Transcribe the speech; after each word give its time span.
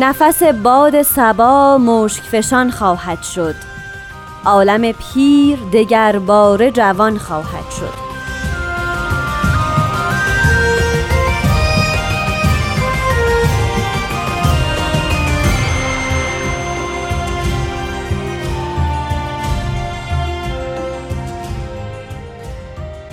نفس 0.00 0.42
باد 0.42 1.02
سبا 1.02 1.78
مشک 1.78 2.22
فشان 2.22 2.70
خواهد 2.70 3.22
شد. 3.22 3.54
عالم 4.44 4.92
پیر 4.92 5.58
دگر 5.72 6.18
بار 6.18 6.70
جوان 6.70 7.18
خواهد 7.18 7.70
شد. 7.70 8.08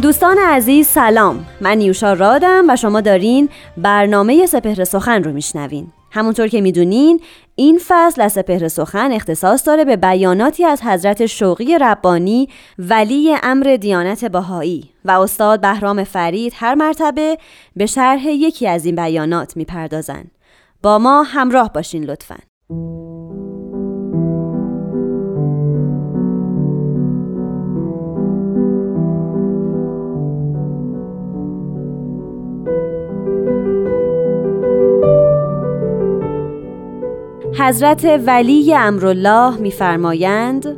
دوستان 0.01 0.37
عزیز 0.37 0.87
سلام. 0.87 1.45
من 1.61 1.77
نیوشا 1.77 2.13
رادم 2.13 2.65
و 2.69 2.75
شما 2.75 3.01
دارین 3.01 3.49
برنامه 3.77 4.45
سپهر 4.45 4.83
سخن 4.83 5.23
رو 5.23 5.31
میشنوین. 5.31 5.91
همونطور 6.15 6.47
که 6.47 6.61
می‌دونین 6.61 7.19
این 7.55 7.79
فصل 7.87 8.21
از 8.21 8.31
سپهر 8.33 8.67
سخن 8.67 9.11
اختصاص 9.11 9.67
داره 9.67 9.85
به 9.85 9.95
بیاناتی 9.95 10.65
از 10.65 10.81
حضرت 10.81 11.25
شوقی 11.25 11.77
ربانی 11.77 12.49
ولی 12.79 13.35
امر 13.43 13.77
دیانت 13.81 14.25
باهایی 14.25 14.89
و 15.05 15.11
استاد 15.11 15.61
بهرام 15.61 16.03
فرید 16.03 16.53
هر 16.55 16.75
مرتبه 16.75 17.37
به 17.75 17.85
شرح 17.85 18.27
یکی 18.27 18.67
از 18.67 18.85
این 18.85 18.95
بیانات 18.95 19.57
می‌پردازن 19.57 20.23
با 20.83 20.97
ما 20.97 21.23
همراه 21.23 21.73
باشین 21.73 22.03
لطفاً. 22.03 22.35
حضرت 37.65 38.05
ولی 38.25 38.75
امرالله 38.75 39.57
میفرمایند 39.57 40.77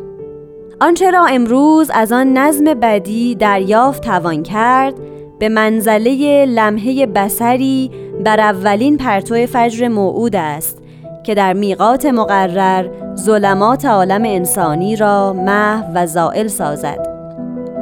آنچه 0.81 1.11
را 1.11 1.25
امروز 1.25 1.91
از 1.93 2.11
آن 2.11 2.37
نظم 2.37 2.63
بدی 2.63 3.35
دریافت 3.35 4.03
توان 4.03 4.43
کرد 4.43 4.93
به 5.39 5.49
منزله 5.49 6.45
لمحه 6.45 7.05
بسری 7.05 7.91
بر 8.25 8.39
اولین 8.39 8.97
پرتو 8.97 9.45
فجر 9.45 9.87
موعود 9.87 10.35
است 10.35 10.77
که 11.23 11.35
در 11.35 11.53
میقات 11.53 12.05
مقرر 12.05 12.89
ظلمات 13.15 13.85
عالم 13.85 14.23
انسانی 14.25 14.95
را 14.95 15.33
محو 15.33 15.93
و 15.95 16.07
زائل 16.07 16.47
سازد. 16.47 17.07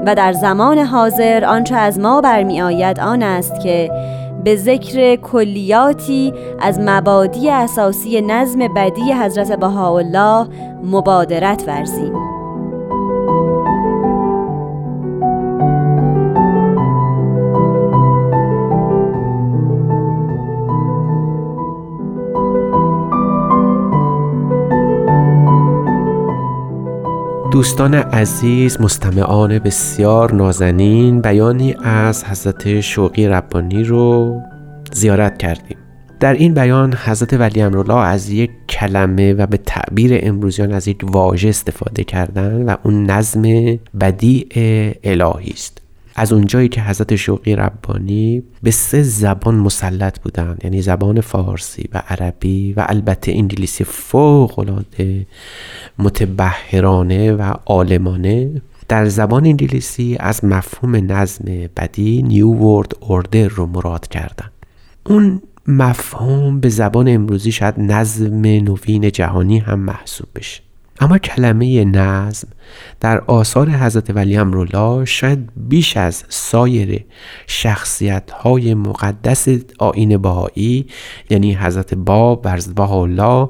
و 0.05 0.15
در 0.15 0.33
زمان 0.33 0.77
حاضر 0.77 1.45
آنچه 1.45 1.75
از 1.75 1.99
ما 1.99 2.21
برمی 2.21 2.61
آن 2.61 3.23
است 3.23 3.59
که 3.59 3.91
به 4.45 4.55
ذکر 4.55 5.15
کلیاتی 5.15 6.33
از 6.59 6.79
مبادی 6.79 7.49
اساسی 7.49 8.21
نظم 8.21 8.59
بدی 8.75 9.13
حضرت 9.13 9.59
بهاءالله 9.59 10.47
مبادرت 10.83 11.63
ورزیم. 11.67 12.34
دوستان 27.55 27.93
عزیز 27.93 28.81
مستمعان 28.81 29.59
بسیار 29.59 30.33
نازنین 30.33 31.21
بیانی 31.21 31.75
از 31.83 32.23
حضرت 32.23 32.81
شوقی 32.81 33.27
ربانی 33.27 33.83
رو 33.83 34.41
زیارت 34.91 35.37
کردیم. 35.37 35.77
در 36.19 36.33
این 36.33 36.53
بیان 36.53 36.93
حضرت 36.93 37.33
ولی 37.33 37.61
امرالله 37.61 37.97
از 37.97 38.29
یک 38.29 38.51
کلمه 38.69 39.33
و 39.33 39.47
به 39.47 39.57
تعبیر 39.57 40.19
امروزیان 40.23 40.71
از 40.71 40.87
یک 40.87 40.97
واژه 41.03 41.49
استفاده 41.49 42.03
کردن 42.03 42.65
و 42.65 42.75
اون 42.83 43.05
نظم 43.05 43.41
بدیع 44.01 44.47
الهی 45.03 45.51
است. 45.51 45.84
از 46.15 46.33
اونجایی 46.33 46.69
که 46.69 46.81
حضرت 46.81 47.15
شوقی 47.15 47.55
ربانی 47.55 48.43
به 48.63 48.71
سه 48.71 49.03
زبان 49.03 49.55
مسلط 49.55 50.19
بودند 50.19 50.61
یعنی 50.63 50.81
زبان 50.81 51.21
فارسی 51.21 51.89
و 51.93 52.03
عربی 52.07 52.73
و 52.73 52.85
البته 52.87 53.31
انگلیسی 53.31 53.83
فوق 53.83 54.59
العاده 54.59 55.27
متبهرانه 55.99 57.31
و 57.31 57.53
عالمانه 57.65 58.61
در 58.87 59.05
زبان 59.05 59.45
انگلیسی 59.45 60.17
از 60.19 60.45
مفهوم 60.45 61.11
نظم 61.11 61.45
بدی 61.77 62.21
نیو 62.21 62.47
ورد 62.47 62.91
اوردر 62.99 63.47
رو 63.47 63.65
مراد 63.65 64.07
کردن 64.07 64.49
اون 65.05 65.41
مفهوم 65.67 66.59
به 66.59 66.69
زبان 66.69 67.07
امروزی 67.07 67.51
شاید 67.51 67.79
نظم 67.79 68.41
نوین 68.41 69.11
جهانی 69.11 69.59
هم 69.59 69.79
محسوب 69.79 70.27
بشه. 70.35 70.64
اما 70.99 71.17
کلمه 71.17 71.85
نظم 71.85 72.47
در 72.99 73.21
آثار 73.21 73.69
حضرت 73.69 74.09
ولی 74.09 74.37
امرالله 74.37 75.05
شاید 75.05 75.49
بیش 75.55 75.97
از 75.97 76.23
سایر 76.29 77.05
شخصیت 77.47 78.31
های 78.31 78.73
مقدس 78.73 79.47
آین 79.79 80.17
بهایی 80.17 80.87
یعنی 81.29 81.53
حضرت 81.53 81.93
باب 81.93 82.41
برز 82.41 82.73
الله 82.79 83.49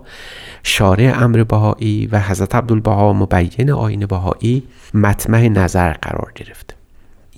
شارع 0.64 1.24
امر 1.24 1.44
بهایی 1.44 2.08
و 2.08 2.20
حضرت 2.20 2.56
عبدالبها 2.56 3.14
مبین 3.14 3.72
آین 3.72 4.06
بهایی 4.06 4.64
مطمع 4.94 5.48
نظر 5.48 5.94
قرار 5.94 6.32
گرفته 6.36 6.75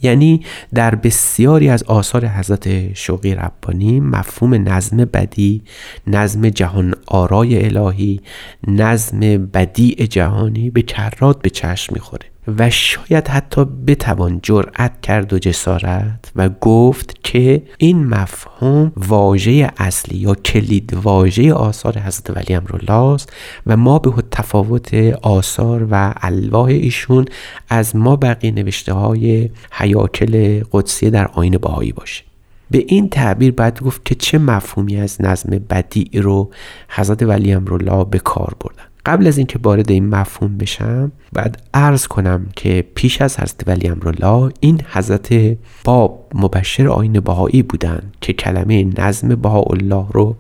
یعنی 0.02 0.46
در 0.74 0.96
بسیاری 0.96 1.70
از 1.70 1.84
آثار 1.84 2.28
حضرت 2.28 2.94
شوقی 2.94 3.36
ربانی 3.36 4.00
مفهوم 4.00 4.54
نظم 4.70 4.98
بدی 4.98 5.62
نظم 6.08 6.50
جهان 6.50 6.94
آرای 7.08 7.66
الهی 7.66 8.22
نظم 8.68 9.20
بدیع 9.38 10.06
جهانی 10.06 10.70
به 10.70 10.82
کرات 10.82 11.42
به 11.42 11.50
چشم 11.50 11.94
می‌خوره. 11.94 12.26
و 12.48 12.70
شاید 12.70 13.28
حتی 13.28 13.66
بتوان 13.66 14.40
جرأت 14.44 15.02
کرد 15.02 15.34
و 15.34 15.40
جسارت 15.40 16.32
و 16.36 16.50
گفت 16.50 17.24
که 17.24 17.64
این 17.78 18.06
مفهوم 18.06 18.92
واژه 18.98 19.72
اصلی 19.78 20.18
یا 20.18 20.36
کلید 20.36 20.94
واژه 20.94 21.54
آثار 21.54 21.98
حضرت 22.00 22.38
ولی 22.38 22.54
امرالله 22.54 23.14
است 23.14 23.34
و 23.68 23.78
ما 23.78 24.00
به 24.00 24.24
تفاوت 24.32 24.94
آثار 25.22 25.88
و 25.92 26.14
الواح 26.22 26.66
ایشون 26.66 27.26
از 27.70 27.96
ما 27.96 28.16
بقیه 28.16 28.52
نوشته 28.52 28.94
های 28.94 29.50
حیاکل 29.72 30.64
قدسی 30.72 31.10
در 31.10 31.28
آین 31.28 31.58
باهایی 31.58 31.92
باشه. 31.92 32.24
به 32.72 32.86
این 32.88 33.10
تعبیر 33.10 33.52
باید 33.52 33.82
گفت 33.82 34.06
که 34.06 34.16
چه 34.16 34.38
مفهومی 34.38 34.98
از 34.98 35.22
نظم 35.22 35.50
بدیع 35.70 36.22
رو 36.22 36.50
حضرت 36.90 37.24
ولی 37.24 37.54
امرالله 37.54 38.04
به 38.04 38.20
کار 38.20 38.56
بردن. 38.60 38.84
قبل 39.08 39.28
از 39.28 39.38
اینکه 39.38 39.60
وارد 39.64 39.92
این 39.92 40.10
مفهوم 40.10 40.58
بشم 40.58 41.12
بعد 41.34 41.62
عرض 41.74 42.08
کنم 42.08 42.48
که 42.56 42.86
پیش 42.96 43.22
از 43.22 43.40
حضرت 43.40 43.68
ولی 43.68 43.88
امرالله 43.88 44.54
این 44.60 44.82
حضرت 44.92 45.58
باب 45.84 46.32
مبشر 46.34 46.88
آین 46.88 47.20
بهایی 47.20 47.64
بودند 47.64 48.16
که 48.22 48.34
کلمه 48.34 48.84
نظم 48.98 49.36
بهاءالله 49.36 50.06
رو 50.12 50.36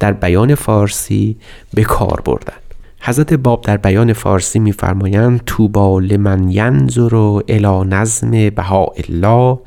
در 0.00 0.12
بیان 0.12 0.54
فارسی 0.54 1.36
به 1.74 1.82
کار 1.82 2.22
بردن. 2.24 2.56
حضرت 3.00 3.32
باب 3.32 3.62
در 3.64 3.76
بیان 3.76 4.12
فارسی 4.12 4.58
میفرمایند 4.58 5.40
توبا 5.46 5.98
لمن 5.98 6.50
ینظر 6.50 7.14
الی 7.48 7.88
نظم 7.88 8.30
بهاءالله 8.30 9.58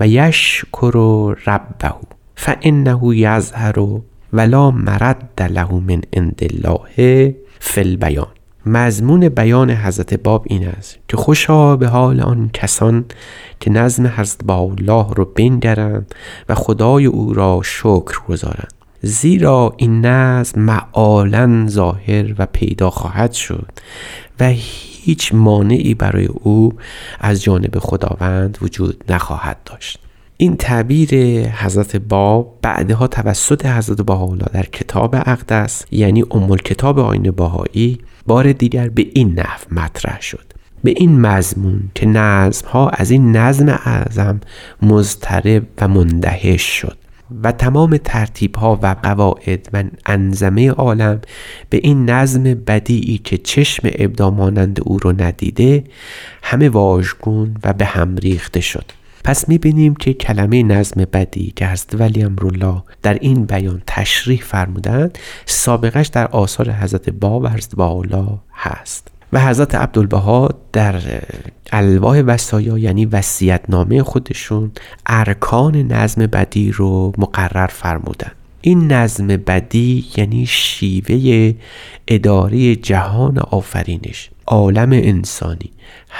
و 0.00 0.08
یشکر 0.08 1.34
ربه 1.46 1.94
فانه 2.36 3.16
یظهر 3.16 3.78
ولا 4.32 4.70
مرد 4.70 5.42
له 5.50 5.74
من 5.74 6.00
عند 6.12 6.40
الله 6.42 7.34
فل 7.64 7.96
بیان 7.96 8.26
مضمون 8.66 9.28
بیان 9.28 9.70
حضرت 9.70 10.14
باب 10.14 10.44
این 10.46 10.68
است 10.68 10.98
که 11.08 11.16
خوشا 11.16 11.76
به 11.76 11.88
حال 11.88 12.20
آن 12.20 12.50
کسان 12.52 13.04
که 13.60 13.70
نظم 13.70 14.06
حضرت 14.06 14.44
با 14.44 14.54
الله 14.54 15.06
رو 15.14 15.24
بنگرند 15.24 16.14
و 16.48 16.54
خدای 16.54 17.06
او 17.06 17.34
را 17.34 17.60
شکر 17.64 18.18
گذارند 18.28 18.74
زیرا 19.02 19.74
این 19.76 20.06
نظم 20.06 20.60
معالا 20.60 21.66
ظاهر 21.68 22.34
و 22.38 22.46
پیدا 22.46 22.90
خواهد 22.90 23.32
شد 23.32 23.72
و 24.40 24.48
هیچ 24.56 25.34
مانعی 25.34 25.94
برای 25.94 26.26
او 26.26 26.72
از 27.20 27.42
جانب 27.42 27.78
خداوند 27.78 28.58
وجود 28.62 29.04
نخواهد 29.08 29.56
داشت. 29.64 29.98
این 30.42 30.56
تعبیر 30.56 31.14
حضرت 31.48 31.96
باب 31.96 32.58
بعدها 32.62 33.06
توسط 33.06 33.66
حضرت 33.66 34.00
بهاءالله 34.00 34.46
در 34.52 34.62
کتاب 34.62 35.14
اقدس 35.14 35.84
یعنی 35.90 36.24
ام 36.30 36.56
کتاب 36.56 36.98
آین 36.98 37.30
باهایی 37.30 37.98
بار 38.26 38.52
دیگر 38.52 38.88
به 38.88 39.06
این 39.14 39.34
نحو 39.40 39.74
مطرح 39.74 40.20
شد. 40.20 40.44
به 40.84 40.94
این 40.96 41.20
مضمون 41.20 41.90
که 41.94 42.06
نظم 42.06 42.68
ها 42.68 42.88
از 42.88 43.10
این 43.10 43.36
نظم 43.36 43.68
اعظم 43.68 44.40
مضطرب 44.82 45.62
و 45.80 45.88
مندهش 45.88 46.62
شد 46.62 46.96
و 47.42 47.52
تمام 47.52 47.96
ترتیب 47.96 48.56
ها 48.56 48.78
و 48.82 48.96
قواعد 49.02 49.68
و 49.72 49.84
انظمه 50.06 50.70
عالم 50.70 51.20
به 51.70 51.80
این 51.82 52.10
نظم 52.10 52.42
بدیعی 52.42 53.18
که 53.18 53.38
چشم 53.38 53.88
ابدامانند 53.94 54.80
او 54.82 54.98
رو 54.98 55.22
ندیده 55.22 55.84
همه 56.42 56.68
واژگون 56.68 57.56
و 57.64 57.72
به 57.72 57.84
هم 57.84 58.16
ریخته 58.16 58.60
شد. 58.60 59.01
پس 59.24 59.48
می‌بینیم 59.48 59.94
که 59.94 60.14
کلمه 60.14 60.62
نظم 60.62 61.04
بدی 61.12 61.52
که 61.56 61.66
حضرت 61.66 61.94
ولی 61.94 62.22
امرالله 62.22 62.82
در 63.02 63.14
این 63.14 63.44
بیان 63.44 63.82
تشریح 63.86 64.40
فرمودند 64.42 65.18
سابقش 65.46 66.06
در 66.06 66.26
آثار 66.26 66.70
حضرت 66.70 67.10
باب 67.10 67.42
و 67.42 67.48
حضرت 67.48 67.74
بالا 67.74 68.38
هست. 68.54 69.08
و 69.32 69.40
حضرت 69.40 69.74
عبدالبها 69.74 70.48
در 70.72 71.00
الواح 71.72 72.20
وسایا 72.20 72.78
یعنی 72.78 73.08
نامه 73.68 74.02
خودشون 74.02 74.72
ارکان 75.06 75.76
نظم 75.76 76.26
بدی 76.26 76.72
رو 76.72 77.12
مقرر 77.18 77.66
فرمودن 77.66 78.30
این 78.60 78.92
نظم 78.92 79.26
بدی 79.26 80.06
یعنی 80.16 80.46
شیوه 80.46 81.54
اداره 82.08 82.76
جهان 82.76 83.38
آفرینش 83.38 84.30
عالم 84.46 84.92
انسانی 84.92 85.70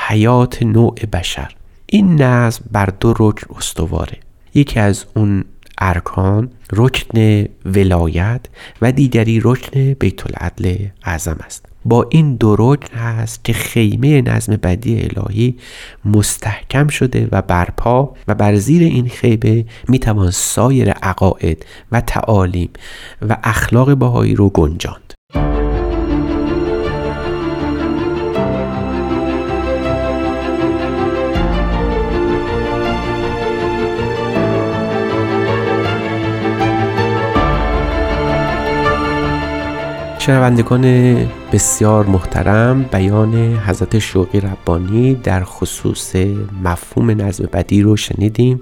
حیات 0.09 0.63
نوع 0.63 0.95
بشر. 1.13 1.53
این 1.95 2.23
نظم 2.23 2.65
بر 2.71 2.87
دو 3.01 3.15
رکن 3.19 3.55
استواره. 3.57 4.19
یکی 4.55 4.81
از 4.81 5.05
اون 5.17 5.45
ارکان 5.79 6.51
رکن 6.73 7.45
ولایت 7.65 8.41
و 8.83 8.93
دیگری 8.93 9.41
رکن 9.45 9.93
بیت 9.93 10.27
العدل 10.27 10.87
اعظم 11.05 11.37
است. 11.45 11.67
با 11.85 12.07
این 12.11 12.37
دو 12.37 12.57
رکن 12.59 12.97
هست 12.97 13.45
که 13.45 13.53
خیمه 13.53 14.23
نظم 14.23 14.57
بدی 14.57 15.01
الهی 15.01 15.57
مستحکم 16.05 16.89
شده 16.89 17.29
و 17.33 17.43
برپا 17.43 18.15
و 18.29 18.35
بر 18.35 18.57
زیر 18.57 18.83
این 18.83 19.09
خیمه 19.09 19.65
می‌توان 19.89 20.31
سایر 20.31 20.91
عقاید 20.91 21.67
و 21.93 22.01
تعالیم 22.01 22.71
و 23.29 23.37
اخلاق 23.43 23.95
باهایی 23.95 24.35
رو 24.35 24.51
گنجاند. 24.51 25.12
شنوندگان 40.27 40.85
بسیار 41.53 42.07
محترم 42.07 42.83
بیان 42.83 43.35
حضرت 43.57 43.99
شوقی 43.99 44.41
ربانی 44.41 45.15
در 45.15 45.45
خصوص 45.45 46.17
مفهوم 46.65 47.11
نظم 47.11 47.49
بدی 47.53 47.83
رو 47.83 47.97
شنیدیم 47.97 48.61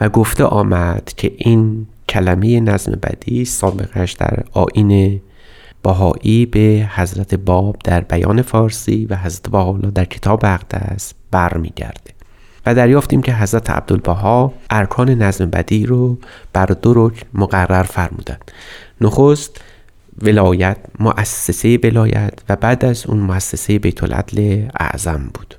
و 0.00 0.08
گفته 0.08 0.44
آمد 0.44 1.12
که 1.16 1.32
این 1.38 1.86
کلمه 2.08 2.60
نظم 2.60 2.92
بدی 3.02 3.44
سابقش 3.44 4.12
در 4.12 4.42
آین 4.52 5.20
باهایی 5.82 6.46
به 6.46 6.88
حضرت 6.94 7.34
باب 7.34 7.76
در 7.84 8.00
بیان 8.00 8.42
فارسی 8.42 9.06
و 9.10 9.16
حضرت 9.16 9.50
باحالا 9.50 9.90
در 9.90 10.04
کتاب 10.04 10.40
اقدس 10.44 11.14
برمیگرده. 11.30 12.10
و 12.66 12.74
دریافتیم 12.74 13.22
که 13.22 13.34
حضرت 13.34 13.70
عبدالبها 13.70 14.52
ارکان 14.70 15.10
نظم 15.10 15.46
بدی 15.46 15.86
رو 15.86 16.18
بر 16.52 16.66
دو 16.66 16.92
رکن 16.94 17.26
مقرر 17.34 17.82
فرمودند. 17.82 18.50
نخست 19.00 19.60
ولایت 20.22 20.76
مؤسسه 21.00 21.78
ولایت 21.84 22.32
و 22.48 22.56
بعد 22.56 22.84
از 22.84 23.06
اون 23.06 23.18
مؤسسه 23.18 23.78
بیت 23.78 24.02
العدل 24.02 24.68
اعظم 24.80 25.30
بود. 25.34 25.54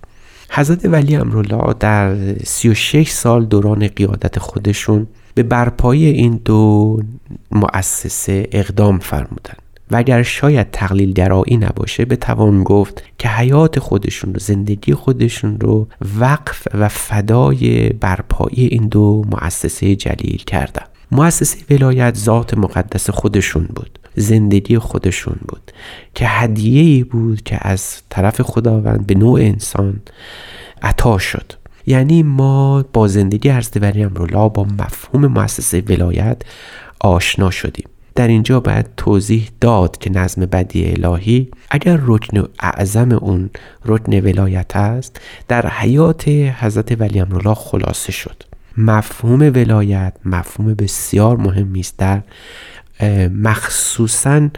حضرت 0.49 0.85
ولی 0.85 1.15
امرالله 1.15 1.73
در 1.79 2.15
36 2.43 3.09
سال 3.09 3.45
دوران 3.45 3.87
قیادت 3.87 4.39
خودشون 4.39 5.07
به 5.35 5.43
برپایی 5.43 6.05
این 6.05 6.41
دو 6.45 6.99
مؤسسه 7.51 8.47
اقدام 8.51 8.99
فرمودند. 8.99 9.61
و 9.91 9.95
اگر 9.95 10.23
شاید 10.23 10.71
تقلیل 10.71 11.13
درایی 11.13 11.57
نباشه 11.57 12.05
به 12.05 12.15
توان 12.15 12.63
گفت 12.63 13.03
که 13.17 13.29
حیات 13.29 13.79
خودشون 13.79 14.33
رو 14.33 14.39
زندگی 14.39 14.93
خودشون 14.93 15.59
رو 15.59 15.87
وقف 16.19 16.67
و 16.73 16.89
فدای 16.89 17.89
برپایی 17.89 18.65
این 18.65 18.87
دو 18.87 19.25
مؤسسه 19.31 19.95
جلیل 19.95 20.43
کردن. 20.47 20.85
مؤسسه 21.11 21.57
ولایت 21.69 22.15
ذات 22.15 22.57
مقدس 22.57 23.09
خودشون 23.09 23.67
بود. 23.75 23.99
زندگی 24.15 24.77
خودشون 24.77 25.35
بود. 25.47 25.71
که 26.15 26.27
هدیه 26.27 26.81
ای 26.81 27.03
بود 27.03 27.43
که 27.43 27.57
از 27.61 28.01
طرف 28.09 28.41
خداوند 28.41 29.07
به 29.07 29.15
نوع 29.15 29.39
انسان 29.39 30.01
عطا 30.81 31.17
شد. 31.17 31.51
یعنی 31.87 32.23
ما 32.23 32.85
با 32.93 33.07
زندگی 33.07 33.49
ولی 33.81 34.03
امرولا 34.03 34.49
با 34.49 34.63
مفهوم 34.63 35.27
مؤسسه 35.27 35.83
ولایت 35.87 36.41
آشنا 36.99 37.51
شدیم. 37.51 37.85
در 38.15 38.27
اینجا 38.27 38.59
باید 38.59 38.85
توضیح 38.97 39.49
داد 39.61 39.97
که 39.97 40.09
نظم 40.09 40.45
بدی 40.45 40.85
الهی 40.91 41.51
اگر 41.69 41.99
رکن 42.01 42.47
اعظم 42.59 43.11
اون 43.11 43.49
رکن 43.85 44.19
ولایت 44.19 44.75
است 44.75 45.21
در 45.47 45.67
حیات 45.67 46.27
حضرت 46.27 47.01
ولی 47.01 47.19
امرولا 47.19 47.53
خلاصه 47.53 48.11
شد. 48.11 48.43
مفهوم 48.77 49.39
ولایت 49.41 50.13
مفهوم 50.25 50.73
بسیار 50.73 51.37
مهمی 51.37 51.79
است 51.79 51.97
در 51.97 52.21
مخصوصا 53.33 54.49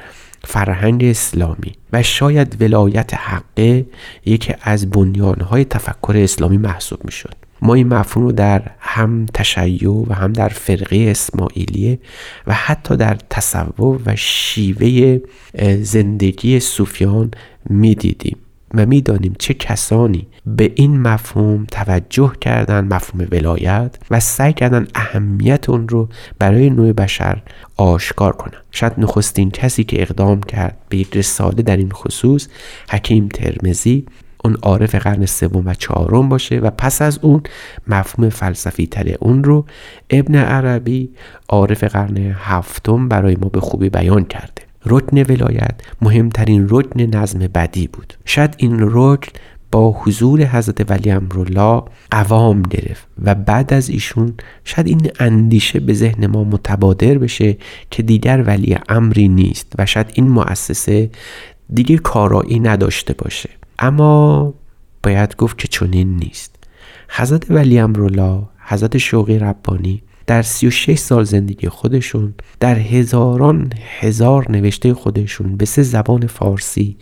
فرهنگ 0.43 1.03
اسلامی 1.03 1.73
و 1.93 2.03
شاید 2.03 2.61
ولایت 2.61 3.13
حقه 3.13 3.85
یکی 4.25 4.53
از 4.61 4.89
بنیانهای 4.89 5.65
تفکر 5.65 6.13
اسلامی 6.17 6.57
محسوب 6.57 7.05
می 7.05 7.11
شد 7.11 7.35
ما 7.61 7.73
این 7.73 7.87
مفهوم 7.87 8.25
رو 8.25 8.31
در 8.31 8.61
هم 8.79 9.25
تشیع 9.33 10.05
و 10.07 10.13
هم 10.13 10.33
در 10.33 10.49
فرقه 10.49 11.07
اسماعیلیه 11.09 11.99
و 12.47 12.53
حتی 12.53 12.97
در 12.97 13.17
تصور 13.29 13.99
و 14.05 14.15
شیوه 14.15 15.19
زندگی 15.81 16.59
صوفیان 16.59 17.31
می 17.69 17.95
دیدیم 17.95 18.37
و 18.73 18.85
می‌دانیم 18.85 19.35
چه 19.39 19.53
کسانی 19.53 20.27
به 20.45 20.71
این 20.75 21.01
مفهوم 21.01 21.65
توجه 21.71 22.33
کردن 22.41 22.87
مفهوم 22.93 23.27
ولایت 23.31 23.95
و 24.11 24.19
سعی 24.19 24.53
کردن 24.53 24.87
اهمیت 24.95 25.69
اون 25.69 25.87
رو 25.87 26.09
برای 26.39 26.69
نوع 26.69 26.93
بشر 26.93 27.41
آشکار 27.77 28.33
کنن. 28.33 28.61
شاید 28.71 28.93
نخستین 28.97 29.51
کسی 29.51 29.83
که 29.83 30.01
اقدام 30.01 30.41
کرد 30.41 30.77
به 30.89 30.97
یک 30.97 31.17
رساله 31.17 31.61
در 31.61 31.77
این 31.77 31.91
خصوص 31.91 32.47
حکیم 32.89 33.27
ترمزی 33.27 34.05
اون 34.43 34.57
عارف 34.61 34.95
قرن 34.95 35.25
سوم 35.25 35.67
و 35.67 35.73
چهارم 35.73 36.29
باشه 36.29 36.59
و 36.59 36.69
پس 36.69 37.01
از 37.01 37.19
اون 37.21 37.43
مفهوم 37.87 38.29
فلسفی 38.29 38.87
تر 38.87 39.15
اون 39.19 39.43
رو 39.43 39.65
ابن 40.09 40.35
عربی 40.35 41.09
عارف 41.49 41.83
قرن 41.83 42.17
هفتم 42.17 43.07
برای 43.07 43.35
ما 43.41 43.49
به 43.49 43.59
خوبی 43.59 43.89
بیان 43.89 44.25
کرده. 44.25 44.66
رکن 44.89 45.17
ولایت 45.17 45.81
مهمترین 46.01 46.67
رکن 46.69 47.01
نظم 47.01 47.39
بدی 47.39 47.87
بود. 47.87 48.13
شاید 48.25 48.55
این 48.57 48.77
رکن 48.79 49.31
با 49.71 49.91
حضور 49.91 50.41
حضرت 50.41 50.91
ولی 50.91 51.11
امرالله 51.11 51.83
قوام 52.11 52.61
گرفت 52.61 53.07
و 53.23 53.35
بعد 53.35 53.73
از 53.73 53.89
ایشون 53.89 54.33
شاید 54.63 54.87
این 54.87 55.11
اندیشه 55.19 55.79
به 55.79 55.93
ذهن 55.93 56.27
ما 56.27 56.43
متبادر 56.43 57.17
بشه 57.17 57.57
که 57.91 58.03
دیگر 58.03 58.43
ولی 58.47 58.77
امری 58.89 59.27
نیست 59.27 59.73
و 59.77 59.85
شاید 59.85 60.11
این 60.13 60.27
مؤسسه 60.27 61.09
دیگه 61.73 61.97
کارایی 61.97 62.59
نداشته 62.59 63.13
باشه. 63.13 63.49
اما 63.79 64.53
باید 65.03 65.35
گفت 65.35 65.57
که 65.57 65.67
چنین 65.67 66.15
نیست. 66.15 66.55
حضرت 67.09 67.51
ولی 67.51 67.79
امرالله 67.79 68.41
حضرت 68.59 68.97
شوقی 68.97 69.39
ربانی 69.39 70.03
در 70.27 70.41
36 70.41 70.99
سال 70.99 71.23
زندگی 71.23 71.69
خودشون 71.69 72.33
در 72.59 72.75
هزاران 72.79 73.73
هزار 73.99 74.51
نوشته 74.51 74.93
خودشون 74.93 75.57
به 75.57 75.65
سه 75.65 75.81
زبان 75.83 76.27
فارسی، 76.27 76.97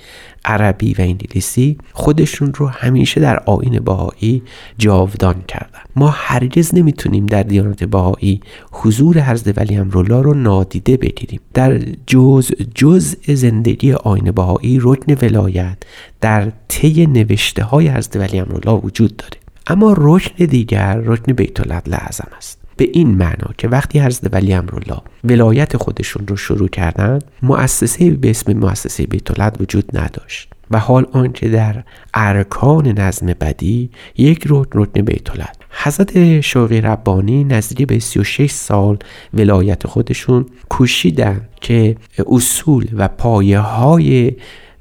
عربی 0.46 0.94
و 0.94 1.01
انگلیسی 1.01 1.77
خودشون 1.94 2.53
رو 2.53 2.67
همیشه 2.67 3.22
در 3.22 3.39
آین 3.46 3.79
بهایی 3.79 4.44
جاودان 4.77 5.44
کردن. 5.48 5.79
ما 5.96 6.10
هرگز 6.10 6.75
نمی‌تونیم 6.75 7.25
در 7.25 7.44
دیانت 7.44 7.84
بهایی 7.84 8.41
حضور 8.72 9.20
حضرت 9.20 9.58
ولی 9.58 9.75
امرالله 9.75 10.22
رو 10.22 10.34
نادیده 10.34 10.98
بگیریم. 10.98 11.39
در 11.53 11.79
جز 12.08 12.51
جز 12.75 13.15
زندگی 13.27 13.94
آین 13.94 14.32
بهایی 14.32 14.79
رکن 14.82 15.17
ولایت 15.22 15.77
در 16.22 16.51
طی 16.67 17.05
نوشته 17.05 17.63
های 17.63 17.88
حضرت 17.88 18.15
ولی 18.15 18.39
امرالله 18.39 18.82
وجود 18.82 19.17
داره. 19.17 19.38
اما 19.67 19.96
رکن 19.98 20.46
دیگر 20.46 20.98
رکن 20.98 21.34
بیت 21.34 21.60
العدل 21.60 21.94
است. 21.94 22.65
به 22.77 22.89
این 22.94 23.08
معنا 23.08 23.50
که 23.58 23.67
وقتی 23.67 24.00
حضرت 24.00 24.34
ولی 24.34 24.53
امرالله 24.53 25.01
ولایت 25.24 25.77
خودشون 25.77 26.27
رو 26.27 26.38
شروع 26.38 26.70
کردن 26.70 27.20
مؤسسه 27.44 28.12
به 28.12 28.29
اسم 28.29 28.53
مؤسسه 28.53 29.05
بیت 29.05 29.60
وجود 29.60 29.98
نداشت 29.98 30.50
و 30.72 30.79
حال 30.79 31.08
آنچه 31.12 31.50
در 31.50 31.84
ارکان 32.13 32.88
نظم 32.88 33.27
بدی 33.27 33.89
یک 34.17 34.44
رکن 34.50 34.79
رکن 34.79 35.01
بیتولد 35.01 35.58
حضرت 35.84 36.41
شوقی 36.41 36.82
ربانی 36.82 37.44
نزدیک 37.44 37.88
به 37.88 38.00
36 38.00 38.51
سال 38.51 38.98
ولایت 39.34 39.88
خودشون 39.88 40.46
کوشیدن 40.70 41.41
که 41.62 41.96
اصول 42.27 42.88
و 42.94 43.08
پایه 43.08 43.60
های 43.60 44.34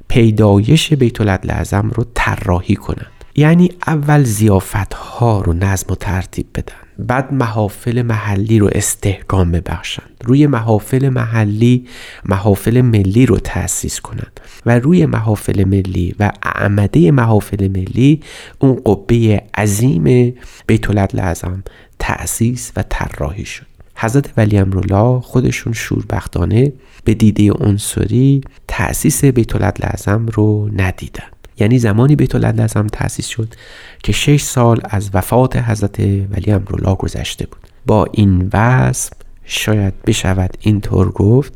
پیدایش 0.09 0.93
بیت 0.93 1.21
لازم 1.21 1.91
رو 1.95 2.05
طراحی 2.15 2.75
کنند 2.75 3.14
یعنی 3.37 3.71
اول 3.87 4.23
زیافت 4.23 4.95
ها 4.95 5.41
رو 5.41 5.53
نظم 5.53 5.87
و 5.93 5.95
ترتیب 5.95 6.47
بدن 6.55 6.85
بعد 6.99 7.33
محافل 7.33 8.03
محلی 8.03 8.59
رو 8.59 8.71
استحکام 8.73 9.53
ببخشند. 9.53 10.11
روی 10.25 10.47
محافل 10.47 11.09
محلی 11.09 11.87
محافل 12.25 12.81
ملی 12.81 13.27
رو 13.27 13.39
تأسیس 13.39 14.01
کنند 14.01 14.41
و 14.67 14.79
روی 14.79 15.07
محافل 15.07 15.65
ملی 15.65 16.15
و 16.21 16.31
اعمده 16.43 17.11
محافل 17.11 17.69
ملی 17.69 18.21
اون 18.59 18.81
قبه 18.87 19.43
عظیم 19.55 20.35
بیت 20.67 21.15
لازم 21.15 21.65
تأسیس 21.99 22.73
و 22.77 22.85
طراحی 22.89 23.45
شد. 23.45 23.67
حضرت 23.97 24.33
ولی 24.37 24.59
امرولا 24.59 25.21
خودشون 25.21 25.73
شوربختانه 25.73 26.73
به 27.05 27.15
دیده 27.15 27.53
عنصری 27.53 28.41
تأسیس 28.69 29.25
بیت 29.25 29.57
لازم 29.57 30.27
رو 30.27 30.71
ندیدن. 30.77 31.35
یعنی 31.59 31.79
زمانی 31.79 32.17
بیت 32.17 32.35
لازم 32.35 32.87
تأسیس 32.87 33.27
شد 33.27 33.55
که 34.03 34.13
شش 34.13 34.43
سال 34.43 34.81
از 34.85 35.11
وفات 35.15 35.57
حضرت 35.57 36.01
ولی 36.01 36.51
امرولا 36.51 36.95
گذشته 36.95 37.47
بود. 37.47 37.61
با 37.87 38.07
این 38.13 38.51
وصف 38.53 39.13
شاید 39.45 39.95
بشود 40.07 40.57
اینطور 40.61 41.11
گفت 41.11 41.53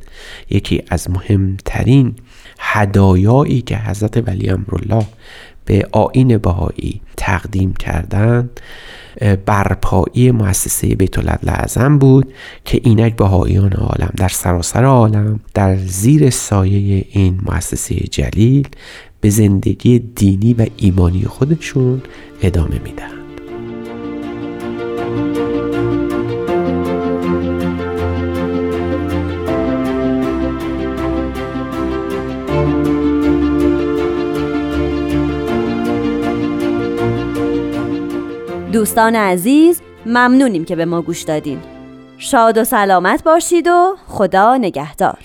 یکی 0.50 0.82
از 0.88 1.10
مهمترین 1.10 2.14
هدایایی 2.58 3.62
که 3.62 3.76
حضرت 3.76 4.28
ولی 4.28 4.50
امرولا 4.50 5.02
به 5.64 5.88
آین 5.92 6.38
بهایی 6.38 7.00
تقدیم 7.16 7.72
کردند 7.72 8.60
برپایی 9.46 10.30
مؤسسه 10.30 10.94
بیت 10.94 11.18
لازم 11.44 11.98
بود 11.98 12.32
که 12.64 12.80
اینک 12.84 13.16
بهاییان 13.16 13.72
عالم 13.72 14.12
در 14.16 14.28
سراسر 14.28 14.84
عالم 14.84 15.40
در 15.54 15.76
زیر 15.76 16.30
سایه 16.30 17.04
این 17.10 17.40
مؤسسه 17.42 17.94
جلیل 17.94 18.68
به 19.20 19.30
زندگی 19.30 19.98
دینی 19.98 20.54
و 20.54 20.66
ایمانی 20.76 21.24
خودشون 21.24 22.02
ادامه 22.42 22.78
میدن 22.78 23.18
دوستان 38.72 39.16
عزیز 39.16 39.80
ممنونیم 40.06 40.64
که 40.64 40.76
به 40.76 40.84
ما 40.84 41.02
گوش 41.02 41.22
دادین. 41.22 41.58
شاد 42.18 42.58
و 42.58 42.64
سلامت 42.64 43.24
باشید 43.24 43.66
و 43.66 43.96
خدا 44.06 44.56
نگهدار. 44.56 45.18